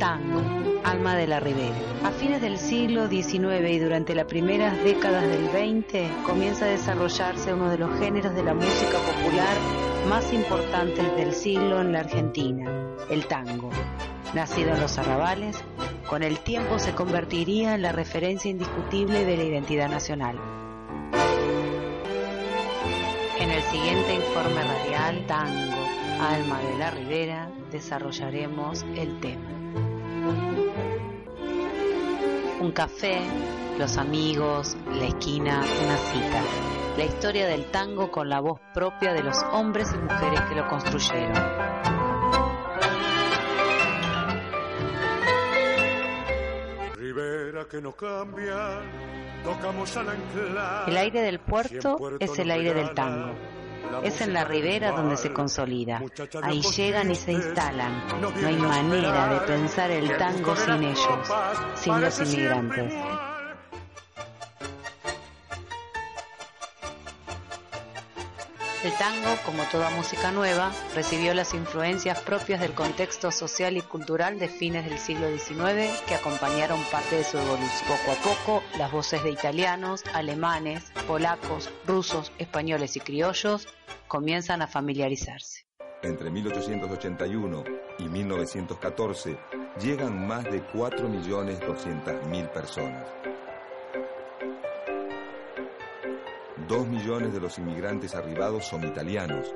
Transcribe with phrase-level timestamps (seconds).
[0.00, 0.40] Tango,
[0.82, 1.76] alma de la ribera.
[2.04, 7.52] A fines del siglo XIX y durante las primeras décadas del XX comienza a desarrollarse
[7.52, 9.54] uno de los géneros de la música popular
[10.08, 13.68] más importantes del siglo en la Argentina, el tango.
[14.32, 15.62] Nacido en los arrabales,
[16.08, 20.40] con el tiempo se convertiría en la referencia indiscutible de la identidad nacional.
[23.38, 25.76] En el siguiente informe radial, Tango,
[26.22, 29.59] Alma de la Ribera, desarrollaremos el tema.
[32.60, 33.20] Un café,
[33.78, 36.42] los amigos, la esquina, una cita.
[36.96, 40.68] La historia del tango con la voz propia de los hombres y mujeres que lo
[40.68, 41.34] construyeron.
[46.96, 48.82] Ribera que no cambia,
[49.42, 50.88] tocamos al anclar.
[50.88, 53.34] El aire del puerto es el aire del tango.
[54.02, 56.02] Es en la ribera donde se consolida.
[56.42, 58.06] Ahí llegan y se instalan.
[58.20, 61.28] No hay manera de pensar el tango sin ellos,
[61.74, 62.94] sin los inmigrantes.
[68.82, 74.38] El tango, como toda música nueva, recibió las influencias propias del contexto social y cultural
[74.38, 77.70] de fines del siglo XIX que acompañaron parte de su evolución.
[77.86, 83.68] Poco a poco, las voces de italianos, alemanes, polacos, rusos, españoles y criollos
[84.10, 85.66] comienzan a familiarizarse.
[86.02, 87.64] Entre 1881
[88.00, 89.38] y 1914
[89.80, 93.06] llegan más de 4.200.000 personas.
[96.66, 99.54] Dos millones de los inmigrantes arribados son italianos,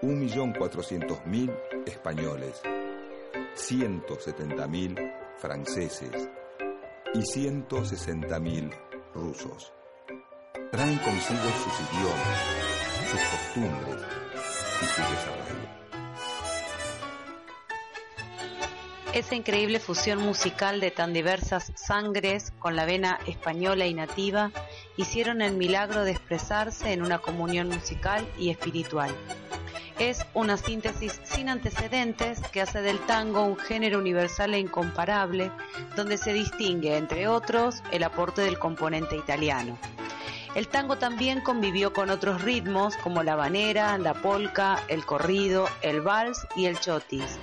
[0.00, 1.52] 1.400.000
[1.86, 2.62] españoles,
[3.56, 6.28] 170.000 franceses
[7.14, 8.72] y 160.000
[9.12, 9.72] rusos.
[10.70, 12.38] Traen consigo sus idiomas,
[13.10, 14.06] sus costumbres
[14.80, 15.70] y su desarrollo.
[19.12, 24.52] Esa increíble fusión musical de tan diversas sangres con la vena española y nativa
[24.96, 29.10] hicieron el milagro de expresarse en una comunión musical y espiritual.
[29.98, 35.50] Es una síntesis sin antecedentes que hace del tango un género universal e incomparable,
[35.96, 39.76] donde se distingue, entre otros, el aporte del componente italiano.
[40.54, 46.00] El tango también convivió con otros ritmos como la habanera, la polca, el corrido, el
[46.00, 47.38] vals y el chotis.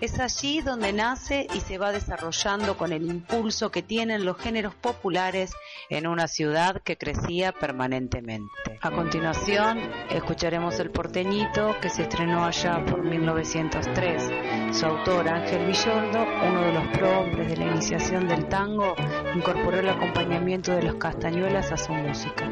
[0.00, 4.74] Es allí donde nace y se va desarrollando con el impulso que tienen los géneros
[4.74, 5.52] populares
[5.88, 8.73] en una ciudad que crecía permanentemente.
[8.84, 9.78] A continuación,
[10.10, 14.30] escucharemos El porteñito que se estrenó allá por 1903.
[14.72, 18.94] Su autor, Ángel Villoldo, uno de los prohombres de la iniciación del tango,
[19.34, 22.44] incorporó el acompañamiento de los castañuelas a su música.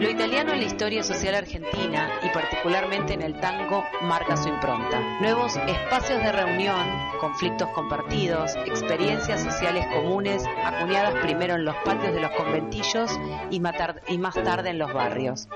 [0.00, 5.00] Lo italiano en la historia social argentina y particularmente en el tango marca su impronta.
[5.20, 6.84] Nuevos espacios de reunión,
[7.20, 13.10] conflictos compartidos, experiencias sociales comunes acuñadas primero en los patios de los conventillos
[13.50, 15.48] y, más tarde en los barrios.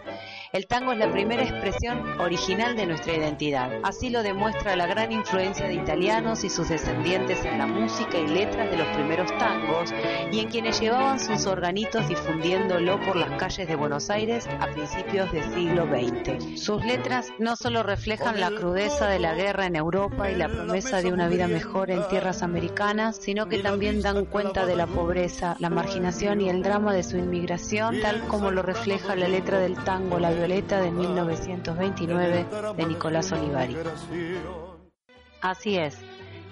[0.51, 3.71] El tango es la primera expresión original de nuestra identidad.
[3.83, 8.27] Así lo demuestra la gran influencia de italianos y sus descendientes en la música y
[8.27, 9.93] letras de los primeros tangos
[10.33, 15.31] y en quienes llevaban sus organitos difundiéndolo por las calles de Buenos Aires a principios
[15.33, 16.59] del siglo XX.
[16.59, 21.03] Sus letras no solo reflejan la crudeza de la guerra en Europa y la promesa
[21.03, 25.57] de una vida mejor en tierras americanas, sino que también dan cuenta de la pobreza,
[25.59, 29.77] la marginación y el drama de su inmigración, tal como lo refleja la letra del
[29.85, 33.77] tango La Violeta de 1929 de Nicolás Olivari.
[35.41, 35.99] Así es,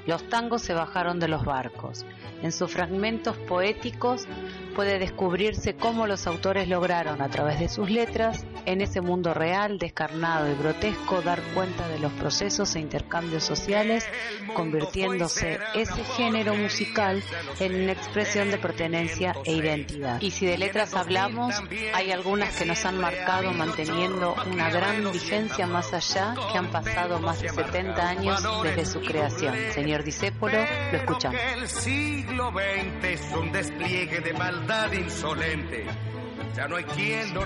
[0.09, 2.05] los tangos se bajaron de los barcos.
[2.43, 4.27] En sus fragmentos poéticos
[4.75, 9.79] puede descubrirse cómo los autores lograron, a través de sus letras, en ese mundo real,
[9.79, 14.07] descarnado y grotesco, dar cuenta de los procesos e intercambios sociales,
[14.55, 17.23] convirtiéndose ese género musical
[17.61, 20.21] en una expresión de pertenencia e identidad.
[20.21, 21.55] Y si de letras hablamos,
[21.95, 27.21] hay algunas que nos han marcado manteniendo una gran vigencia más allá, que han pasado
[27.21, 29.55] más de 70 años desde su creación.
[29.73, 30.59] Señor Discépolo,
[30.91, 31.41] lo escuchamos.
[31.55, 35.87] El siglo XX es un despliegue de maldad insolente.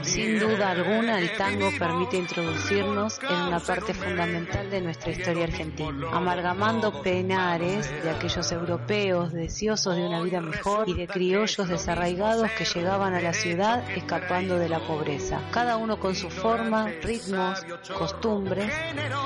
[0.02, 6.06] Sin duda alguna, el tango permite introducirnos en una parte fundamental de nuestra historia argentina,
[6.12, 12.64] amalgamando penares de aquellos europeos deseosos de una vida mejor y de criollos desarraigados que
[12.64, 15.40] llegaban a la ciudad escapando de la pobreza.
[15.50, 17.64] Cada uno con su forma, ritmos,
[17.98, 18.72] costumbres,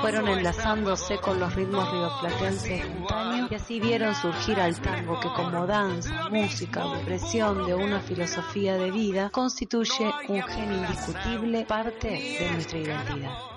[0.01, 5.67] fueron enlazándose con los ritmos rioplatenses espontáneos y así vieron surgir al tango que como
[5.67, 9.29] danza, música, expresión de una filosofía de vida
[9.75, 13.54] constituye un gen indiscutible parte de nuestra identidad.